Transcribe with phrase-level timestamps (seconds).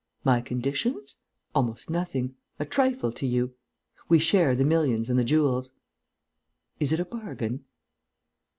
[0.23, 1.17] My conditions?
[1.53, 3.53] Almost nothing; a trifle to you:
[4.09, 5.73] we share the millions and the jewels.
[6.79, 7.65] Is it a bargain?"